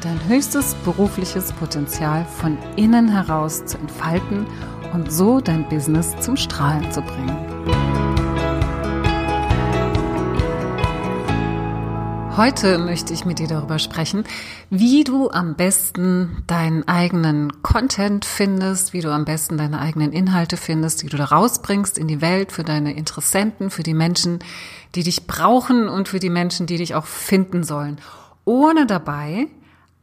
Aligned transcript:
dein 0.00 0.26
höchstes 0.28 0.74
berufliches 0.84 1.52
Potenzial 1.52 2.24
von 2.24 2.56
innen 2.76 3.08
heraus 3.08 3.64
zu 3.66 3.76
entfalten 3.78 4.46
und 4.92 5.12
so 5.12 5.40
dein 5.40 5.68
Business 5.68 6.16
zum 6.20 6.36
Strahlen 6.36 6.90
zu 6.90 7.02
bringen. 7.02 7.36
Heute 12.36 12.78
möchte 12.78 13.12
ich 13.12 13.26
mit 13.26 13.38
dir 13.38 13.48
darüber 13.48 13.78
sprechen, 13.78 14.24
wie 14.70 15.04
du 15.04 15.28
am 15.28 15.56
besten 15.56 16.42
deinen 16.46 16.88
eigenen 16.88 17.62
Content 17.62 18.24
findest, 18.24 18.94
wie 18.94 19.02
du 19.02 19.12
am 19.12 19.26
besten 19.26 19.58
deine 19.58 19.78
eigenen 19.78 20.12
Inhalte 20.12 20.56
findest, 20.56 21.02
die 21.02 21.08
du 21.08 21.18
da 21.18 21.26
rausbringst 21.26 21.98
in 21.98 22.08
die 22.08 22.22
Welt 22.22 22.52
für 22.52 22.64
deine 22.64 22.94
Interessenten, 22.94 23.68
für 23.68 23.82
die 23.82 23.92
Menschen, 23.92 24.38
die 24.94 25.02
dich 25.02 25.26
brauchen 25.26 25.86
und 25.88 26.08
für 26.08 26.18
die 26.18 26.30
Menschen, 26.30 26.66
die 26.66 26.78
dich 26.78 26.94
auch 26.94 27.04
finden 27.04 27.62
sollen, 27.62 27.98
ohne 28.46 28.86
dabei 28.86 29.48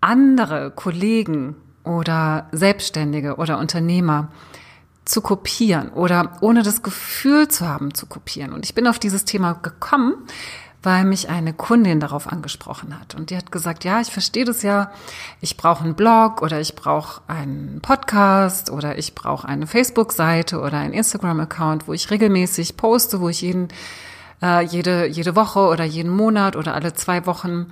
andere 0.02 0.72
Kollegen 0.72 1.56
oder 1.84 2.48
Selbstständige 2.52 3.36
oder 3.36 3.58
Unternehmer 3.60 4.30
zu 5.06 5.22
kopieren 5.22 5.90
oder 5.90 6.38
ohne 6.42 6.64
das 6.64 6.84
Gefühl 6.84 7.48
zu 7.48 7.68
haben 7.68 7.94
zu 7.94 8.06
kopieren. 8.06 8.52
Und 8.54 8.66
ich 8.66 8.76
bin 8.76 8.88
auf 8.88 9.00
dieses 9.00 9.26
Thema 9.26 9.54
gekommen, 9.54 10.16
weil 10.84 11.06
mich 11.06 11.30
eine 11.30 11.54
Kundin 11.54 12.00
darauf 12.00 12.32
angesprochen 12.32 12.98
hat. 13.00 13.16
Und 13.16 13.30
die 13.30 13.38
hat 13.38 13.52
gesagt, 13.52 13.84
ja, 13.84 14.00
ich 14.00 14.10
verstehe 14.10 14.46
das 14.46 14.62
ja, 14.62 14.92
ich 15.42 15.58
brauche 15.58 15.84
einen 15.84 15.96
Blog 15.96 16.42
oder 16.42 16.60
ich 16.60 16.76
brauche 16.76 17.22
einen 17.28 17.80
Podcast 17.82 18.70
oder 18.70 18.98
ich 18.98 19.16
brauche 19.16 19.48
eine 19.48 19.66
Facebook-Seite 19.66 20.60
oder 20.60 20.78
einen 20.78 20.94
Instagram-Account, 20.94 21.88
wo 21.88 21.94
ich 21.94 22.12
regelmäßig 22.12 22.78
poste, 22.78 23.20
wo 23.20 23.30
ich 23.30 23.42
jeden, 23.42 23.70
äh, 24.42 24.64
jede, 24.64 25.08
jede 25.08 25.36
Woche 25.36 25.60
oder 25.60 25.84
jeden 25.84 26.12
Monat 26.12 26.56
oder 26.56 26.76
alle 26.76 26.94
zwei 26.94 27.26
Wochen 27.26 27.68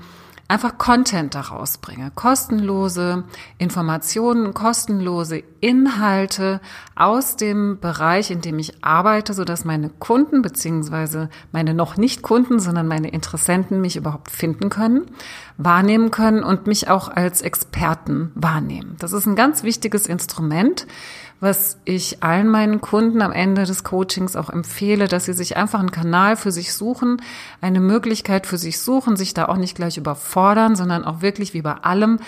einfach 0.47 0.77
Content 0.77 1.33
daraus 1.33 1.79
bringe, 1.79 2.11
kostenlose 2.13 3.23
Informationen, 3.57 4.53
kostenlose 4.53 5.43
Inhalte 5.59 6.61
aus 6.95 7.35
dem 7.35 7.79
Bereich, 7.79 8.29
in 8.29 8.41
dem 8.41 8.59
ich 8.59 8.83
arbeite, 8.83 9.33
so 9.33 9.43
dass 9.43 9.65
meine 9.65 9.89
Kunden 9.89 10.43
beziehungsweise 10.43 11.29
meine 11.51 11.73
noch 11.73 11.97
nicht 11.97 12.21
Kunden, 12.21 12.59
sondern 12.59 12.87
meine 12.87 13.09
Interessenten 13.09 13.81
mich 13.81 13.95
überhaupt 13.95 14.29
finden 14.29 14.69
können, 14.69 15.09
wahrnehmen 15.57 16.11
können 16.11 16.43
und 16.43 16.67
mich 16.67 16.89
auch 16.89 17.09
als 17.09 17.41
Experten 17.41 18.31
wahrnehmen. 18.35 18.97
Das 18.99 19.13
ist 19.13 19.25
ein 19.25 19.35
ganz 19.35 19.63
wichtiges 19.63 20.05
Instrument, 20.05 20.85
was 21.39 21.77
ich 21.85 22.23
allen 22.23 22.47
meinen 22.47 22.81
Kunden 22.81 23.21
am 23.21 23.31
Ende 23.31 23.65
des 23.65 23.83
Coachings 23.83 24.35
auch 24.35 24.49
empfehle, 24.49 25.07
dass 25.07 25.25
sie 25.25 25.33
sich 25.33 25.57
einfach 25.57 25.79
einen 25.79 25.91
Kanal 25.91 26.37
für 26.37 26.51
sich 26.51 26.73
suchen, 26.73 27.21
eine 27.61 27.79
Möglichkeit 27.79 28.47
für 28.47 28.57
sich 28.57 28.79
suchen, 28.79 29.15
sich 29.15 29.33
da 29.33 29.45
auch 29.45 29.57
nicht 29.57 29.75
gleich 29.75 29.97
überfordern, 29.97 30.75
sondern 30.75 31.03
auch 31.03 31.21
wirklich 31.21 31.53
wie 31.53 31.61
bei 31.61 31.73
allem 31.73 32.19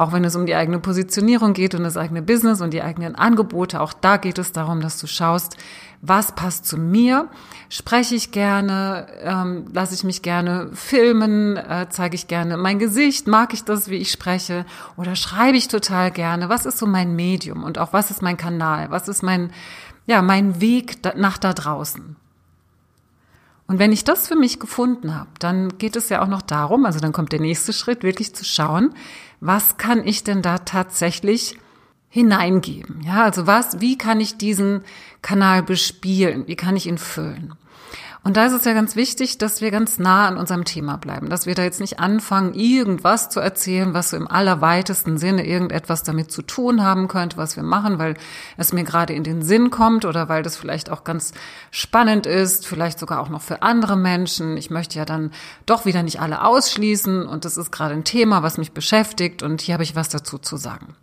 auch 0.00 0.12
wenn 0.12 0.24
es 0.24 0.34
um 0.34 0.46
die 0.46 0.54
eigene 0.54 0.78
Positionierung 0.78 1.52
geht 1.52 1.74
und 1.74 1.82
das 1.82 1.98
eigene 1.98 2.22
Business 2.22 2.62
und 2.62 2.72
die 2.72 2.80
eigenen 2.80 3.16
Angebote, 3.16 3.82
auch 3.82 3.92
da 3.92 4.16
geht 4.16 4.38
es 4.38 4.50
darum, 4.50 4.80
dass 4.80 4.98
du 4.98 5.06
schaust, 5.06 5.58
was 6.00 6.34
passt 6.34 6.64
zu 6.64 6.78
mir? 6.78 7.28
Spreche 7.68 8.14
ich 8.14 8.32
gerne? 8.32 9.06
Ähm, 9.22 9.66
lasse 9.74 9.92
ich 9.94 10.02
mich 10.02 10.22
gerne 10.22 10.70
filmen? 10.72 11.58
Äh, 11.58 11.88
zeige 11.90 12.14
ich 12.14 12.28
gerne 12.28 12.56
mein 12.56 12.78
Gesicht? 12.78 13.26
Mag 13.26 13.52
ich 13.52 13.64
das, 13.64 13.90
wie 13.90 13.96
ich 13.96 14.10
spreche? 14.10 14.64
Oder 14.96 15.16
schreibe 15.16 15.58
ich 15.58 15.68
total 15.68 16.10
gerne? 16.10 16.48
Was 16.48 16.64
ist 16.64 16.78
so 16.78 16.86
mein 16.86 17.14
Medium? 17.14 17.62
Und 17.62 17.76
auch 17.76 17.92
was 17.92 18.10
ist 18.10 18.22
mein 18.22 18.38
Kanal? 18.38 18.90
Was 18.90 19.06
ist 19.06 19.22
mein, 19.22 19.52
ja, 20.06 20.22
mein 20.22 20.62
Weg 20.62 20.96
nach 21.14 21.36
da 21.36 21.52
draußen? 21.52 22.16
Und 23.66 23.78
wenn 23.78 23.92
ich 23.92 24.02
das 24.02 24.26
für 24.26 24.34
mich 24.34 24.58
gefunden 24.58 25.14
habe, 25.14 25.30
dann 25.38 25.76
geht 25.78 25.94
es 25.94 26.08
ja 26.08 26.22
auch 26.22 26.26
noch 26.26 26.42
darum, 26.42 26.86
also 26.86 26.98
dann 26.98 27.12
kommt 27.12 27.30
der 27.30 27.40
nächste 27.40 27.72
Schritt, 27.72 28.02
wirklich 28.02 28.34
zu 28.34 28.44
schauen, 28.44 28.94
was 29.40 29.76
kann 29.76 30.06
ich 30.06 30.24
denn 30.24 30.42
da 30.42 30.58
tatsächlich 30.58 31.58
hineingeben? 32.08 33.00
Ja, 33.02 33.24
also 33.24 33.46
was, 33.46 33.80
wie 33.80 33.96
kann 33.96 34.20
ich 34.20 34.36
diesen 34.36 34.82
Kanal 35.22 35.62
bespielen? 35.62 36.46
Wie 36.46 36.56
kann 36.56 36.76
ich 36.76 36.86
ihn 36.86 36.98
füllen? 36.98 37.54
Und 38.22 38.36
da 38.36 38.44
ist 38.44 38.52
es 38.52 38.66
ja 38.66 38.74
ganz 38.74 38.96
wichtig, 38.96 39.38
dass 39.38 39.62
wir 39.62 39.70
ganz 39.70 39.98
nah 39.98 40.28
an 40.28 40.36
unserem 40.36 40.66
Thema 40.66 40.98
bleiben, 40.98 41.30
dass 41.30 41.46
wir 41.46 41.54
da 41.54 41.62
jetzt 41.62 41.80
nicht 41.80 42.00
anfangen, 42.00 42.52
irgendwas 42.52 43.30
zu 43.30 43.40
erzählen, 43.40 43.94
was 43.94 44.10
so 44.10 44.18
im 44.18 44.28
allerweitesten 44.28 45.16
Sinne 45.16 45.46
irgendetwas 45.46 46.02
damit 46.02 46.30
zu 46.30 46.42
tun 46.42 46.82
haben 46.82 47.08
könnte, 47.08 47.38
was 47.38 47.56
wir 47.56 47.62
machen, 47.62 47.98
weil 47.98 48.16
es 48.58 48.74
mir 48.74 48.84
gerade 48.84 49.14
in 49.14 49.24
den 49.24 49.40
Sinn 49.40 49.70
kommt 49.70 50.04
oder 50.04 50.28
weil 50.28 50.42
das 50.42 50.56
vielleicht 50.56 50.90
auch 50.90 51.02
ganz 51.02 51.32
spannend 51.70 52.26
ist, 52.26 52.66
vielleicht 52.66 52.98
sogar 52.98 53.20
auch 53.20 53.30
noch 53.30 53.40
für 53.40 53.62
andere 53.62 53.96
Menschen. 53.96 54.58
Ich 54.58 54.68
möchte 54.68 54.98
ja 54.98 55.06
dann 55.06 55.32
doch 55.64 55.86
wieder 55.86 56.02
nicht 56.02 56.20
alle 56.20 56.44
ausschließen 56.44 57.26
und 57.26 57.46
das 57.46 57.56
ist 57.56 57.70
gerade 57.70 57.94
ein 57.94 58.04
Thema, 58.04 58.42
was 58.42 58.58
mich 58.58 58.72
beschäftigt 58.72 59.42
und 59.42 59.62
hier 59.62 59.72
habe 59.74 59.84
ich 59.84 59.96
was 59.96 60.10
dazu 60.10 60.36
zu 60.36 60.58
sagen. 60.58 60.94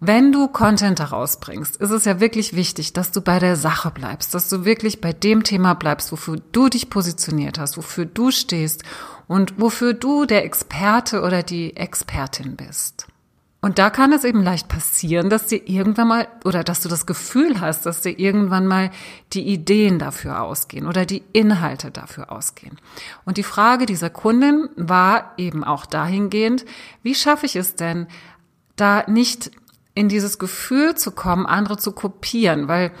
Wenn 0.00 0.30
du 0.30 0.46
Content 0.46 1.00
herausbringst, 1.00 1.76
ist 1.76 1.90
es 1.90 2.04
ja 2.04 2.20
wirklich 2.20 2.54
wichtig, 2.54 2.92
dass 2.92 3.10
du 3.10 3.20
bei 3.20 3.40
der 3.40 3.56
Sache 3.56 3.90
bleibst, 3.90 4.32
dass 4.32 4.48
du 4.48 4.64
wirklich 4.64 5.00
bei 5.00 5.12
dem 5.12 5.42
Thema 5.42 5.74
bleibst, 5.74 6.12
wofür 6.12 6.36
du 6.52 6.68
dich 6.68 6.88
positioniert 6.88 7.58
hast, 7.58 7.76
wofür 7.76 8.04
du 8.04 8.30
stehst 8.30 8.84
und 9.26 9.60
wofür 9.60 9.94
du 9.94 10.24
der 10.24 10.44
Experte 10.44 11.22
oder 11.22 11.42
die 11.42 11.76
Expertin 11.76 12.54
bist. 12.54 13.08
Und 13.60 13.80
da 13.80 13.90
kann 13.90 14.12
es 14.12 14.22
eben 14.22 14.40
leicht 14.40 14.68
passieren, 14.68 15.30
dass 15.30 15.46
dir 15.46 15.68
irgendwann 15.68 16.06
mal 16.06 16.28
oder 16.44 16.62
dass 16.62 16.80
du 16.80 16.88
das 16.88 17.06
Gefühl 17.06 17.60
hast, 17.60 17.84
dass 17.84 18.02
dir 18.02 18.16
irgendwann 18.16 18.68
mal 18.68 18.92
die 19.32 19.48
Ideen 19.48 19.98
dafür 19.98 20.42
ausgehen 20.42 20.86
oder 20.86 21.06
die 21.06 21.24
Inhalte 21.32 21.90
dafür 21.90 22.30
ausgehen. 22.30 22.78
Und 23.24 23.36
die 23.36 23.42
Frage 23.42 23.84
dieser 23.84 24.10
Kundin 24.10 24.68
war 24.76 25.32
eben 25.38 25.64
auch 25.64 25.86
dahingehend, 25.86 26.66
wie 27.02 27.16
schaffe 27.16 27.46
ich 27.46 27.56
es 27.56 27.74
denn, 27.74 28.06
da 28.76 29.02
nicht 29.08 29.50
in 29.98 30.08
dieses 30.08 30.38
Gefühl 30.38 30.94
zu 30.94 31.10
kommen, 31.10 31.44
andere 31.44 31.76
zu 31.76 31.90
kopieren, 31.90 32.68
weil 32.68 32.92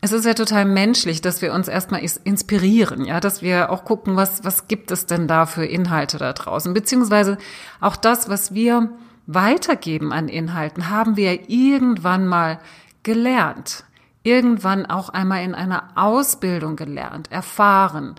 es 0.00 0.12
ist 0.12 0.24
ja 0.24 0.34
total 0.34 0.64
menschlich, 0.64 1.20
dass 1.20 1.42
wir 1.42 1.52
uns 1.52 1.66
erstmal 1.66 2.02
inspirieren, 2.22 3.04
ja, 3.04 3.18
dass 3.18 3.42
wir 3.42 3.70
auch 3.70 3.84
gucken, 3.84 4.14
was, 4.14 4.44
was 4.44 4.68
gibt 4.68 4.92
es 4.92 5.06
denn 5.06 5.26
da 5.26 5.46
für 5.46 5.66
Inhalte 5.66 6.18
da 6.18 6.32
draußen, 6.32 6.72
beziehungsweise 6.72 7.36
auch 7.80 7.96
das, 7.96 8.28
was 8.28 8.54
wir 8.54 8.90
weitergeben 9.26 10.12
an 10.12 10.28
Inhalten, 10.28 10.88
haben 10.88 11.16
wir 11.16 11.50
irgendwann 11.50 12.28
mal 12.28 12.60
gelernt, 13.02 13.84
irgendwann 14.22 14.86
auch 14.86 15.08
einmal 15.08 15.42
in 15.42 15.54
einer 15.56 15.88
Ausbildung 15.96 16.76
gelernt, 16.76 17.32
erfahren. 17.32 18.14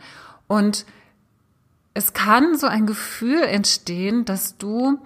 Und 0.48 0.86
es 1.94 2.12
kann 2.12 2.58
so 2.58 2.68
ein 2.68 2.86
Gefühl 2.86 3.44
entstehen, 3.44 4.26
dass 4.26 4.58
du 4.58 5.00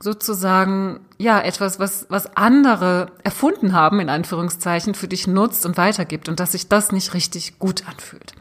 sozusagen, 0.00 1.00
ja, 1.18 1.40
etwas, 1.40 1.80
was, 1.80 2.06
was 2.08 2.36
andere 2.36 3.10
erfunden 3.24 3.72
haben, 3.72 4.00
in 4.00 4.08
Anführungszeichen, 4.08 4.94
für 4.94 5.08
dich 5.08 5.26
nutzt 5.26 5.66
und 5.66 5.76
weitergibt 5.76 6.28
und 6.28 6.38
dass 6.40 6.52
sich 6.52 6.68
das 6.68 6.92
nicht 6.92 7.14
richtig 7.14 7.58
gut 7.58 7.88
anfühlt. 7.88 8.34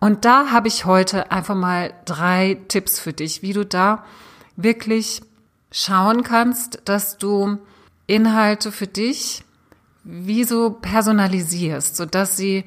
Und 0.00 0.24
da 0.24 0.50
habe 0.50 0.68
ich 0.68 0.86
heute 0.86 1.30
einfach 1.30 1.54
mal 1.54 1.92
drei 2.06 2.58
Tipps 2.68 2.98
für 2.98 3.12
dich, 3.12 3.42
wie 3.42 3.52
du 3.52 3.64
da 3.64 4.04
wirklich 4.56 5.22
schauen 5.70 6.22
kannst, 6.22 6.82
dass 6.86 7.18
du 7.18 7.58
Inhalte 8.06 8.72
für 8.72 8.86
dich 8.86 9.44
wie 10.02 10.44
so 10.44 10.70
personalisierst, 10.70 11.96
so 11.96 12.06
dass 12.06 12.36
sie 12.36 12.64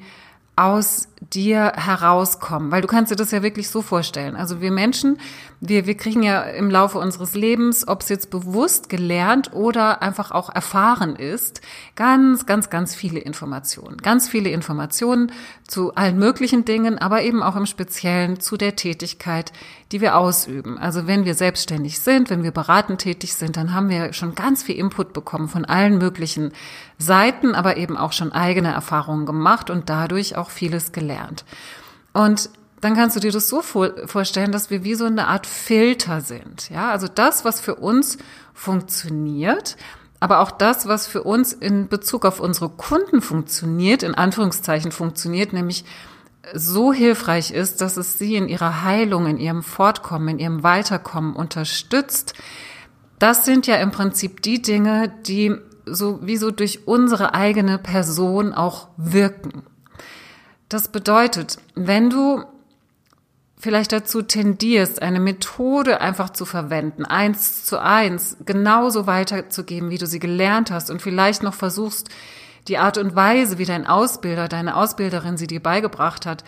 aus 0.56 1.08
dir 1.20 1.72
herauskommen, 1.74 2.70
weil 2.70 2.82
du 2.82 2.86
kannst 2.86 3.10
dir 3.10 3.16
das 3.16 3.32
ja 3.32 3.42
wirklich 3.42 3.68
so 3.68 3.82
vorstellen. 3.82 4.36
Also 4.36 4.60
wir 4.60 4.70
Menschen, 4.70 5.18
wir, 5.60 5.86
wir 5.86 5.96
kriegen 5.96 6.22
ja 6.22 6.42
im 6.42 6.70
Laufe 6.70 6.98
unseres 6.98 7.34
Lebens, 7.34 7.88
ob 7.88 8.02
es 8.02 8.08
jetzt 8.08 8.30
bewusst 8.30 8.88
gelernt 8.88 9.52
oder 9.52 10.02
einfach 10.02 10.30
auch 10.30 10.54
erfahren 10.54 11.16
ist, 11.16 11.60
ganz, 11.96 12.46
ganz, 12.46 12.70
ganz 12.70 12.94
viele 12.94 13.18
Informationen. 13.18 13.96
Ganz 13.96 14.28
viele 14.28 14.50
Informationen 14.50 15.32
zu 15.66 15.94
allen 15.94 16.18
möglichen 16.18 16.64
Dingen, 16.64 16.98
aber 16.98 17.22
eben 17.22 17.42
auch 17.42 17.56
im 17.56 17.66
Speziellen 17.66 18.38
zu 18.38 18.56
der 18.56 18.76
Tätigkeit, 18.76 19.52
die 19.90 20.00
wir 20.00 20.16
ausüben. 20.16 20.78
Also 20.78 21.06
wenn 21.06 21.24
wir 21.24 21.34
selbstständig 21.34 21.98
sind, 21.98 22.30
wenn 22.30 22.42
wir 22.42 22.52
beratend 22.52 23.00
tätig 23.00 23.34
sind, 23.34 23.56
dann 23.56 23.72
haben 23.72 23.88
wir 23.88 24.12
schon 24.12 24.34
ganz 24.34 24.62
viel 24.62 24.76
Input 24.76 25.12
bekommen 25.12 25.48
von 25.48 25.64
allen 25.64 25.98
möglichen 25.98 26.52
Seiten, 26.98 27.54
aber 27.54 27.76
eben 27.76 27.96
auch 27.96 28.12
schon 28.12 28.32
eigene 28.32 28.72
Erfahrungen 28.72 29.26
gemacht 29.26 29.70
und 29.70 29.90
dadurch 29.90 30.36
auch 30.36 30.50
vieles 30.50 30.92
gelernt. 30.92 31.44
Und 32.12 32.50
dann 32.80 32.94
kannst 32.94 33.16
du 33.16 33.20
dir 33.20 33.32
das 33.32 33.48
so 33.48 33.62
vorstellen, 33.62 34.52
dass 34.52 34.70
wir 34.70 34.84
wie 34.84 34.94
so 34.94 35.06
eine 35.06 35.26
Art 35.28 35.46
Filter 35.46 36.20
sind. 36.20 36.68
Ja, 36.68 36.90
also 36.90 37.08
das, 37.08 37.44
was 37.44 37.60
für 37.60 37.76
uns 37.76 38.18
funktioniert, 38.52 39.76
Aber 40.24 40.40
auch 40.40 40.50
das, 40.50 40.88
was 40.88 41.06
für 41.06 41.22
uns 41.22 41.52
in 41.52 41.88
Bezug 41.88 42.24
auf 42.24 42.40
unsere 42.40 42.70
Kunden 42.70 43.20
funktioniert, 43.20 44.02
in 44.02 44.14
Anführungszeichen 44.14 44.90
funktioniert, 44.90 45.52
nämlich 45.52 45.84
so 46.54 46.94
hilfreich 46.94 47.50
ist, 47.50 47.82
dass 47.82 47.98
es 47.98 48.16
sie 48.16 48.34
in 48.36 48.48
ihrer 48.48 48.84
Heilung, 48.84 49.26
in 49.26 49.36
ihrem 49.36 49.62
Fortkommen, 49.62 50.28
in 50.28 50.38
ihrem 50.38 50.62
Weiterkommen 50.62 51.36
unterstützt. 51.36 52.32
Das 53.18 53.44
sind 53.44 53.66
ja 53.66 53.76
im 53.76 53.90
Prinzip 53.90 54.40
die 54.40 54.62
Dinge, 54.62 55.12
die 55.26 55.56
so 55.86 56.20
wie 56.22 56.36
so 56.36 56.50
durch 56.50 56.86
unsere 56.86 57.34
eigene 57.34 57.78
Person 57.78 58.52
auch 58.52 58.88
wirken. 58.96 59.62
Das 60.68 60.88
bedeutet, 60.88 61.58
wenn 61.74 62.10
du 62.10 62.44
vielleicht 63.64 63.92
dazu 63.92 64.22
tendierst, 64.22 65.00
eine 65.00 65.20
Methode 65.20 66.00
einfach 66.00 66.30
zu 66.30 66.44
verwenden, 66.44 67.04
eins 67.04 67.64
zu 67.64 67.80
eins, 67.80 68.36
genauso 68.44 69.06
weiterzugeben, 69.06 69.88
wie 69.90 69.98
du 69.98 70.06
sie 70.06 70.18
gelernt 70.18 70.70
hast 70.70 70.90
und 70.90 71.00
vielleicht 71.00 71.42
noch 71.42 71.54
versuchst, 71.54 72.10
die 72.68 72.78
Art 72.78 72.98
und 72.98 73.14
Weise, 73.14 73.58
wie 73.58 73.64
dein 73.64 73.86
Ausbilder, 73.86 74.48
deine 74.48 74.76
Ausbilderin 74.76 75.36
sie 75.36 75.46
dir 75.46 75.62
beigebracht 75.62 76.26
hat, 76.26 76.44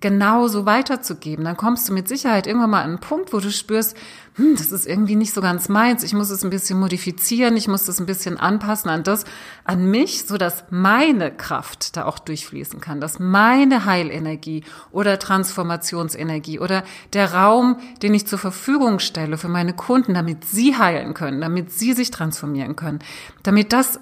genauso 0.00 0.66
weiterzugeben, 0.66 1.44
dann 1.44 1.56
kommst 1.56 1.88
du 1.88 1.92
mit 1.92 2.08
Sicherheit 2.08 2.48
irgendwann 2.48 2.70
mal 2.70 2.82
an 2.82 2.90
einen 2.90 2.98
Punkt, 2.98 3.32
wo 3.32 3.38
du 3.38 3.52
spürst, 3.52 3.96
hm, 4.34 4.56
das 4.56 4.72
ist 4.72 4.86
irgendwie 4.86 5.14
nicht 5.14 5.32
so 5.32 5.40
ganz 5.40 5.68
meins, 5.68 6.02
ich 6.02 6.14
muss 6.14 6.30
es 6.30 6.42
ein 6.42 6.50
bisschen 6.50 6.80
modifizieren, 6.80 7.56
ich 7.56 7.68
muss 7.68 7.84
das 7.84 8.00
ein 8.00 8.06
bisschen 8.06 8.36
anpassen 8.36 8.90
an 8.90 9.04
das, 9.04 9.24
an 9.62 9.88
mich, 9.88 10.26
so 10.26 10.36
dass 10.36 10.64
meine 10.70 11.30
Kraft 11.30 11.96
da 11.96 12.06
auch 12.06 12.18
durchfließen 12.18 12.80
kann, 12.80 13.00
dass 13.00 13.20
meine 13.20 13.84
Heilenergie 13.84 14.64
oder 14.90 15.20
Transformationsenergie 15.20 16.58
oder 16.58 16.82
der 17.12 17.32
Raum, 17.32 17.76
den 18.02 18.14
ich 18.14 18.26
zur 18.26 18.40
Verfügung 18.40 18.98
stelle 18.98 19.38
für 19.38 19.48
meine 19.48 19.74
Kunden, 19.74 20.14
damit 20.14 20.44
sie 20.44 20.76
heilen 20.76 21.14
können, 21.14 21.40
damit 21.40 21.70
sie 21.70 21.92
sich 21.92 22.10
transformieren 22.10 22.74
können, 22.74 22.98
damit 23.44 23.72
das 23.72 24.00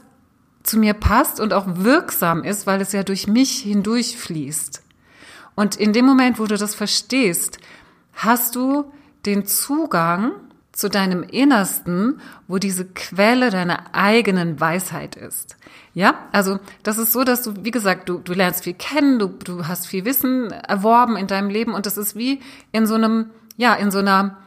zu 0.62 0.78
mir 0.78 0.94
passt 0.94 1.38
und 1.38 1.52
auch 1.52 1.66
wirksam 1.66 2.44
ist, 2.44 2.66
weil 2.66 2.80
es 2.80 2.92
ja 2.92 3.02
durch 3.02 3.26
mich 3.26 3.58
hindurchfließt. 3.58 4.81
Und 5.54 5.76
in 5.76 5.92
dem 5.92 6.06
Moment, 6.06 6.38
wo 6.38 6.46
du 6.46 6.56
das 6.56 6.74
verstehst, 6.74 7.58
hast 8.14 8.54
du 8.54 8.92
den 9.26 9.46
Zugang 9.46 10.32
zu 10.72 10.88
deinem 10.88 11.22
Innersten, 11.22 12.20
wo 12.48 12.58
diese 12.58 12.86
Quelle 12.86 13.50
deiner 13.50 13.94
eigenen 13.94 14.58
Weisheit 14.58 15.16
ist. 15.16 15.56
Ja, 15.94 16.14
also 16.32 16.58
das 16.82 16.96
ist 16.96 17.12
so, 17.12 17.24
dass 17.24 17.42
du, 17.42 17.52
wie 17.62 17.70
gesagt, 17.70 18.08
du, 18.08 18.18
du 18.18 18.32
lernst 18.32 18.64
viel 18.64 18.72
kennen, 18.72 19.18
du, 19.18 19.28
du 19.28 19.68
hast 19.68 19.86
viel 19.86 20.06
Wissen 20.06 20.50
erworben 20.50 21.16
in 21.16 21.26
deinem 21.26 21.50
Leben 21.50 21.74
und 21.74 21.84
das 21.84 21.98
ist 21.98 22.16
wie 22.16 22.40
in 22.72 22.86
so 22.86 22.94
einem, 22.94 23.26
ja, 23.58 23.74
in 23.74 23.90
so 23.90 23.98
einer 23.98 24.38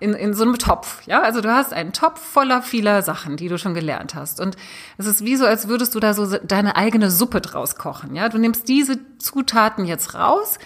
in, 0.00 0.14
in 0.14 0.34
so 0.34 0.42
einem 0.42 0.58
Topf, 0.58 1.06
ja. 1.06 1.22
Also 1.22 1.40
du 1.40 1.52
hast 1.52 1.72
einen 1.72 1.92
Topf 1.92 2.20
voller 2.20 2.62
vieler 2.62 3.02
Sachen, 3.02 3.36
die 3.36 3.48
du 3.48 3.58
schon 3.58 3.74
gelernt 3.74 4.14
hast. 4.14 4.40
Und 4.40 4.56
es 4.98 5.06
ist 5.06 5.24
wie 5.24 5.36
so, 5.36 5.46
als 5.46 5.68
würdest 5.68 5.94
du 5.94 6.00
da 6.00 6.14
so 6.14 6.36
deine 6.38 6.76
eigene 6.76 7.10
Suppe 7.10 7.40
draus 7.40 7.76
kochen, 7.76 8.14
ja. 8.14 8.28
Du 8.28 8.38
nimmst 8.38 8.68
diese 8.68 8.98
Zutaten 9.18 9.84
jetzt 9.84 10.14
raus, 10.14 10.58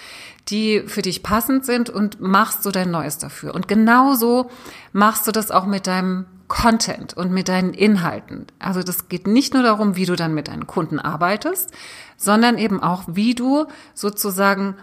die 0.49 0.85
für 0.87 1.03
dich 1.03 1.23
passend 1.23 1.67
sind 1.67 1.91
und 1.91 2.21
machst 2.21 2.63
so 2.63 2.71
dein 2.71 2.91
Neues 2.91 3.19
dafür. 3.19 3.55
Und 3.55 3.69
genauso 3.69 4.51
machst 4.93 5.27
du 5.27 5.33
das 5.33 5.51
auch 5.51 5.67
mit 5.67 5.87
deinem 5.87 6.27
Content 6.49 7.15
und 7.15 7.33
mit 7.33 7.49
deinen 7.49 7.75
Inhalten. 7.75 8.47
Also 8.59 8.83
das 8.83 9.09
geht 9.09 9.27
nicht 9.27 9.53
nur 9.53 9.65
darum, 9.65 9.97
wie 9.97 10.07
du 10.07 10.15
dann 10.15 10.33
mit 10.33 10.49
deinen 10.49 10.67
Kunden 10.67 11.01
arbeitest, 11.01 11.73
sondern 12.17 12.57
eben 12.57 12.83
auch, 12.83 13.03
wie 13.09 13.35
du 13.35 13.67
sozusagen 13.95 14.77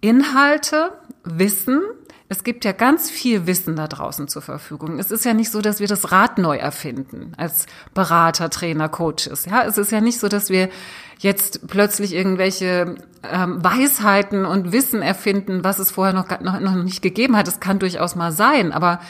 Inhalte, 0.00 0.92
Wissen 1.24 1.82
es 2.28 2.42
gibt 2.42 2.64
ja 2.64 2.72
ganz 2.72 3.08
viel 3.08 3.46
Wissen 3.46 3.76
da 3.76 3.86
draußen 3.86 4.26
zur 4.26 4.42
Verfügung. 4.42 4.98
Es 4.98 5.10
ist 5.10 5.24
ja 5.24 5.32
nicht 5.32 5.50
so, 5.50 5.60
dass 5.60 5.78
wir 5.78 5.86
das 5.86 6.10
Rad 6.10 6.38
neu 6.38 6.56
erfinden 6.56 7.32
als 7.36 7.66
Berater, 7.94 8.50
Trainer, 8.50 8.88
Coaches. 8.88 9.46
Ja, 9.48 9.62
es 9.64 9.78
ist 9.78 9.92
ja 9.92 10.00
nicht 10.00 10.18
so, 10.18 10.28
dass 10.28 10.50
wir 10.50 10.68
jetzt 11.18 11.68
plötzlich 11.68 12.12
irgendwelche 12.14 12.96
ähm, 13.22 13.62
Weisheiten 13.62 14.44
und 14.44 14.72
Wissen 14.72 15.02
erfinden, 15.02 15.62
was 15.62 15.78
es 15.78 15.92
vorher 15.92 16.14
noch, 16.14 16.28
noch, 16.40 16.58
noch 16.58 16.74
nicht 16.74 17.00
gegeben 17.00 17.36
hat. 17.36 17.46
Es 17.46 17.60
kann 17.60 17.78
durchaus 17.78 18.16
mal 18.16 18.32
sein, 18.32 18.72
aber 18.72 19.00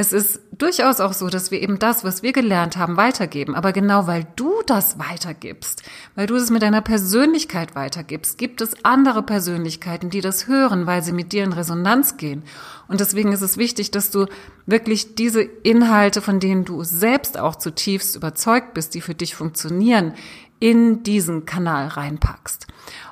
es 0.00 0.14
ist 0.14 0.40
durchaus 0.56 0.98
auch 0.98 1.12
so, 1.12 1.28
dass 1.28 1.50
wir 1.50 1.60
eben 1.60 1.78
das, 1.78 2.04
was 2.04 2.22
wir 2.22 2.32
gelernt 2.32 2.78
haben, 2.78 2.96
weitergeben. 2.96 3.54
Aber 3.54 3.74
genau 3.74 4.06
weil 4.06 4.26
du 4.34 4.50
das 4.64 4.98
weitergibst, 4.98 5.82
weil 6.14 6.26
du 6.26 6.36
es 6.36 6.48
mit 6.48 6.62
deiner 6.62 6.80
Persönlichkeit 6.80 7.74
weitergibst, 7.74 8.38
gibt 8.38 8.62
es 8.62 8.82
andere 8.82 9.22
Persönlichkeiten, 9.22 10.08
die 10.08 10.22
das 10.22 10.46
hören, 10.46 10.86
weil 10.86 11.02
sie 11.02 11.12
mit 11.12 11.32
dir 11.32 11.44
in 11.44 11.52
Resonanz 11.52 12.16
gehen. 12.16 12.44
Und 12.88 13.00
deswegen 13.00 13.30
ist 13.30 13.42
es 13.42 13.58
wichtig, 13.58 13.90
dass 13.90 14.10
du 14.10 14.24
wirklich 14.64 15.16
diese 15.16 15.42
Inhalte, 15.42 16.22
von 16.22 16.40
denen 16.40 16.64
du 16.64 16.82
selbst 16.82 17.38
auch 17.38 17.56
zutiefst 17.56 18.16
überzeugt 18.16 18.72
bist, 18.72 18.94
die 18.94 19.02
für 19.02 19.14
dich 19.14 19.34
funktionieren, 19.34 20.14
in 20.60 21.02
diesen 21.02 21.44
Kanal 21.44 21.88
reinpackst. 21.88 22.68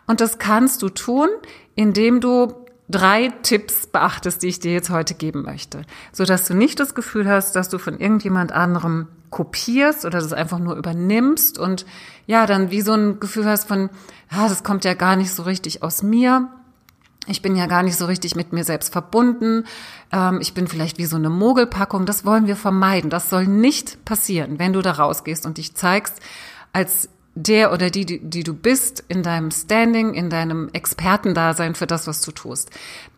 Und 0.06 0.22
das 0.22 0.38
kannst 0.38 0.80
du 0.80 0.88
tun, 0.88 1.28
indem 1.74 2.22
du 2.22 2.54
drei 2.88 3.28
Tipps 3.42 3.86
beachtest, 3.86 4.42
die 4.42 4.48
ich 4.48 4.60
dir 4.60 4.72
jetzt 4.72 4.90
heute 4.90 5.14
geben 5.14 5.42
möchte, 5.42 5.82
so 6.12 6.24
dass 6.24 6.46
du 6.46 6.54
nicht 6.54 6.80
das 6.80 6.94
Gefühl 6.94 7.28
hast, 7.28 7.54
dass 7.54 7.68
du 7.68 7.78
von 7.78 7.98
irgendjemand 7.98 8.52
anderem 8.52 9.08
kopierst 9.30 10.04
oder 10.04 10.20
das 10.20 10.32
einfach 10.32 10.58
nur 10.58 10.76
übernimmst 10.76 11.58
und 11.58 11.84
ja, 12.26 12.46
dann 12.46 12.70
wie 12.70 12.80
so 12.80 12.92
ein 12.92 13.20
Gefühl 13.20 13.46
hast 13.46 13.68
von, 13.68 13.90
ah, 14.30 14.48
das 14.48 14.64
kommt 14.64 14.84
ja 14.84 14.94
gar 14.94 15.16
nicht 15.16 15.32
so 15.32 15.42
richtig 15.42 15.82
aus 15.82 16.02
mir. 16.02 16.48
Ich 17.26 17.42
bin 17.42 17.56
ja 17.56 17.66
gar 17.66 17.82
nicht 17.82 17.96
so 17.96 18.06
richtig 18.06 18.36
mit 18.36 18.54
mir 18.54 18.64
selbst 18.64 18.90
verbunden. 18.90 19.64
Ähm, 20.12 20.38
ich 20.40 20.54
bin 20.54 20.66
vielleicht 20.66 20.96
wie 20.96 21.04
so 21.04 21.16
eine 21.16 21.28
Mogelpackung. 21.28 22.06
Das 22.06 22.24
wollen 22.24 22.46
wir 22.46 22.56
vermeiden. 22.56 23.10
Das 23.10 23.28
soll 23.28 23.46
nicht 23.46 24.02
passieren, 24.06 24.58
wenn 24.58 24.72
du 24.72 24.80
da 24.80 24.92
rausgehst 24.92 25.44
und 25.44 25.58
dich 25.58 25.74
zeigst 25.74 26.20
als 26.72 27.10
der 27.42 27.72
oder 27.72 27.90
die, 27.90 28.04
die, 28.04 28.18
die 28.20 28.42
du 28.42 28.52
bist, 28.52 29.04
in 29.08 29.22
deinem 29.22 29.50
Standing, 29.50 30.14
in 30.14 30.28
deinem 30.28 30.68
Expertendasein 30.72 31.74
für 31.74 31.86
das, 31.86 32.06
was 32.06 32.20
du 32.20 32.32
tust. 32.32 32.70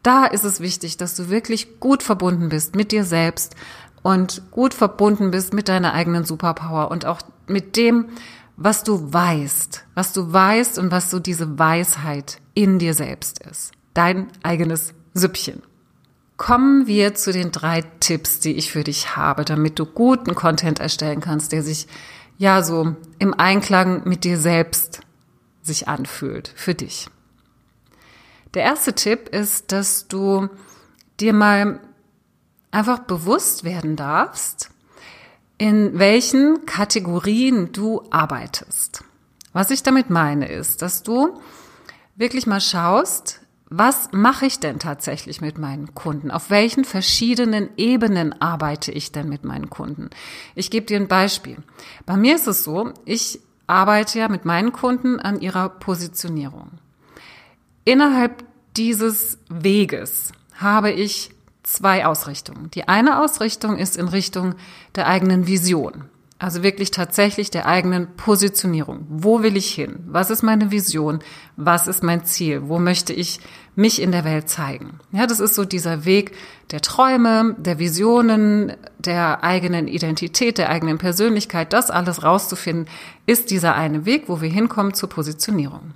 Da 0.03 0.27
ist 0.27 0.45
es 0.45 0.61
wichtig, 0.61 0.97
dass 0.99 1.17
du 1.17 1.31
wirklich 1.31 1.81
gut 1.81 2.03
verbunden 2.03 2.51
bist 2.51 2.77
mit 2.77 2.93
dir 2.93 3.05
selbst 3.05 3.57
und 4.03 4.43
gut 4.51 4.75
verbunden 4.75 5.31
bist 5.31 5.55
mit 5.55 5.69
deiner 5.69 5.95
eigenen 5.95 6.25
Superpower 6.25 6.91
und 6.91 7.07
auch 7.07 7.21
mit 7.47 7.77
dem, 7.77 8.07
was 8.57 8.85
du 8.85 9.13
weißt, 9.13 9.85
was 9.95 10.13
du 10.13 10.33
weißt 10.33 10.79
und 10.79 10.91
was 10.91 11.11
so 11.11 11.19
diese 11.19 11.59
Weisheit 11.59 12.39
in 12.53 12.79
dir 12.79 12.93
selbst 12.93 13.41
ist. 13.43 13.73
Dein 13.95 14.29
eigenes 14.43 14.93
Süppchen. 15.15 15.63
Kommen 16.37 16.87
wir 16.87 17.15
zu 17.15 17.33
den 17.33 17.53
drei 17.53 17.83
Tipps, 18.01 18.41
die 18.41 18.53
ich 18.53 18.71
für 18.71 18.85
dich 18.85 19.17
habe, 19.17 19.45
damit 19.45 19.79
du 19.79 19.87
guten 19.87 20.35
Content 20.35 20.79
erstellen 20.79 21.21
kannst, 21.21 21.53
der 21.53 21.63
sich 21.63 21.87
ja 22.41 22.63
so 22.63 22.97
im 23.19 23.35
Einklang 23.35 24.09
mit 24.09 24.25
dir 24.25 24.39
selbst 24.39 25.01
sich 25.61 25.89
anfühlt, 25.89 26.51
für 26.57 26.75
dich. 26.75 27.09
Der 28.55 28.63
erste 28.63 28.95
Tipp 28.95 29.29
ist, 29.29 29.73
dass 29.73 30.09
du 30.09 30.49
dir 31.21 31.35
mal 31.35 31.81
einfach 32.71 33.01
bewusst 33.01 33.63
werden 33.63 33.95
darfst, 33.95 34.71
in 35.59 35.99
welchen 35.99 36.65
Kategorien 36.65 37.73
du 37.73 38.05
arbeitest. 38.11 39.05
Was 39.53 39.71
ich 39.71 39.83
damit 39.83 40.09
meine 40.09 40.49
ist, 40.49 40.81
dass 40.81 41.03
du 41.03 41.39
wirklich 42.17 42.47
mal 42.47 42.63
schaust, 42.63 43.40
was 43.73 44.09
mache 44.11 44.47
ich 44.47 44.59
denn 44.59 44.81
tatsächlich 44.81 45.41
mit 45.41 45.57
meinen 45.57 45.95
Kunden? 45.95 46.33
Auf 46.33 46.51
welchen 46.51 46.85
verschiedenen 46.85 47.71
Ebenen 47.77 48.41
arbeite 48.43 48.91
ich 48.91 49.13
denn 49.13 49.29
mit 49.29 49.45
meinen 49.45 49.71
Kunden? 49.71 50.11
Ich 50.57 50.73
gebe 50.73 50.87
dir 50.87 50.99
ein 50.99 51.07
Beispiel. 51.07 51.57
Bei 52.05 52.17
mir 52.17 52.35
ist 52.35 52.49
es 52.49 52.65
so, 52.65 52.93
ich 53.05 53.41
arbeite 53.69 54.19
ja 54.19 54.29
mit 54.29 54.45
meinen 54.45 54.73
Kunden 54.73 55.21
an 55.21 55.41
ihrer 55.41 55.69
Positionierung. 55.69 56.73
Innerhalb 57.85 58.43
dieses 58.77 59.39
Weges 59.49 60.33
habe 60.57 60.91
ich 60.91 61.31
zwei 61.63 62.07
Ausrichtungen. 62.07 62.73
Die 62.73 62.89
eine 62.89 63.23
Ausrichtung 63.23 63.79
ist 63.79 63.97
in 63.97 64.09
Richtung 64.09 64.57
der 64.97 65.07
eigenen 65.07 65.47
Vision. 65.47 66.07
Also 66.41 66.63
wirklich 66.63 66.91
tatsächlich 66.91 67.51
der 67.51 67.67
eigenen 67.67 68.17
Positionierung. 68.17 69.05
Wo 69.11 69.43
will 69.43 69.59
ich 69.59 69.75
hin? 69.75 69.99
Was 70.07 70.31
ist 70.31 70.43
meine 70.43 70.71
Vision? 70.71 71.19
Was 71.57 71.87
ist 71.87 72.03
mein 72.03 72.25
Ziel? 72.25 72.63
Wo 72.65 72.79
möchte 72.79 73.13
ich 73.13 73.41
mich 73.75 74.01
in 74.01 74.11
der 74.11 74.25
Welt 74.25 74.49
zeigen? 74.49 75.01
Ja, 75.13 75.27
das 75.27 75.39
ist 75.39 75.55
so 75.55 75.67
dieser 75.67 76.07
Weg 76.07 76.33
der 76.71 76.81
Träume, 76.81 77.57
der 77.59 77.79
Visionen, 77.79 78.73
der 78.99 79.45
eigenen 79.45 79.87
Identität, 79.87 80.57
der 80.57 80.71
eigenen 80.71 80.97
Persönlichkeit. 80.97 81.75
Das 81.75 81.91
alles 81.91 82.25
rauszufinden, 82.25 82.87
ist 83.27 83.51
dieser 83.51 83.75
eine 83.75 84.07
Weg, 84.07 84.25
wo 84.29 84.41
wir 84.41 84.49
hinkommen 84.49 84.95
zur 84.95 85.11
Positionierung. 85.11 85.93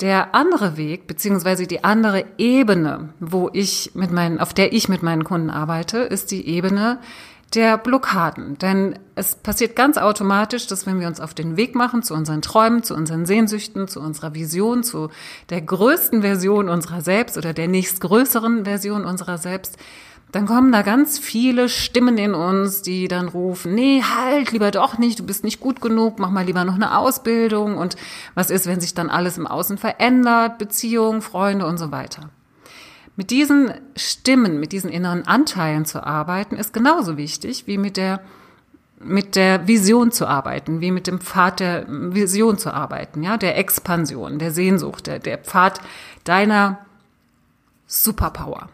Der 0.00 0.34
andere 0.34 0.76
Weg, 0.76 1.06
beziehungsweise 1.06 1.68
die 1.68 1.84
andere 1.84 2.24
Ebene, 2.36 3.10
wo 3.20 3.48
ich 3.52 3.92
mit 3.94 4.10
meinen, 4.10 4.40
auf 4.40 4.54
der 4.54 4.72
ich 4.72 4.88
mit 4.88 5.04
meinen 5.04 5.22
Kunden 5.22 5.50
arbeite, 5.50 5.98
ist 5.98 6.32
die 6.32 6.48
Ebene, 6.48 6.98
der 7.54 7.78
Blockaden. 7.78 8.58
Denn 8.58 8.98
es 9.14 9.34
passiert 9.34 9.76
ganz 9.76 9.98
automatisch, 9.98 10.66
dass 10.66 10.86
wenn 10.86 11.00
wir 11.00 11.08
uns 11.08 11.20
auf 11.20 11.34
den 11.34 11.56
Weg 11.56 11.74
machen 11.74 12.02
zu 12.02 12.14
unseren 12.14 12.42
Träumen, 12.42 12.82
zu 12.82 12.94
unseren 12.94 13.26
Sehnsüchten, 13.26 13.88
zu 13.88 14.00
unserer 14.00 14.34
Vision, 14.34 14.82
zu 14.82 15.10
der 15.50 15.60
größten 15.60 16.22
Version 16.22 16.68
unserer 16.68 17.00
selbst 17.00 17.36
oder 17.36 17.52
der 17.52 17.68
nächstgrößeren 17.68 18.64
Version 18.64 19.04
unserer 19.04 19.38
selbst, 19.38 19.76
dann 20.32 20.46
kommen 20.46 20.72
da 20.72 20.80
ganz 20.80 21.18
viele 21.18 21.68
Stimmen 21.68 22.16
in 22.16 22.32
uns, 22.32 22.80
die 22.80 23.06
dann 23.06 23.28
rufen, 23.28 23.74
nee, 23.74 24.02
halt, 24.02 24.50
lieber 24.50 24.70
doch 24.70 24.96
nicht, 24.96 25.18
du 25.18 25.24
bist 25.24 25.44
nicht 25.44 25.60
gut 25.60 25.82
genug, 25.82 26.18
mach 26.18 26.30
mal 26.30 26.46
lieber 26.46 26.64
noch 26.64 26.74
eine 26.74 26.96
Ausbildung 26.96 27.76
und 27.76 27.96
was 28.34 28.50
ist, 28.50 28.66
wenn 28.66 28.80
sich 28.80 28.94
dann 28.94 29.10
alles 29.10 29.36
im 29.36 29.46
Außen 29.46 29.76
verändert, 29.76 30.56
Beziehungen, 30.56 31.20
Freunde 31.20 31.66
und 31.66 31.76
so 31.76 31.92
weiter. 31.92 32.30
Mit 33.16 33.30
diesen 33.30 33.72
Stimmen, 33.94 34.58
mit 34.58 34.72
diesen 34.72 34.90
inneren 34.90 35.26
Anteilen 35.26 35.84
zu 35.84 36.04
arbeiten, 36.04 36.56
ist 36.56 36.72
genauso 36.72 37.16
wichtig 37.16 37.66
wie 37.66 37.78
mit 37.78 37.96
der 37.96 38.20
mit 39.04 39.34
der 39.34 39.66
Vision 39.66 40.12
zu 40.12 40.26
arbeiten, 40.26 40.80
wie 40.80 40.92
mit 40.92 41.08
dem 41.08 41.20
Pfad 41.20 41.58
der 41.58 41.86
Vision 41.88 42.56
zu 42.56 42.72
arbeiten, 42.72 43.24
ja, 43.24 43.36
der 43.36 43.58
Expansion, 43.58 44.38
der 44.38 44.52
Sehnsucht, 44.52 45.08
der, 45.08 45.18
der 45.18 45.38
Pfad 45.38 45.80
deiner 46.22 46.78
Superpower. 47.88 48.68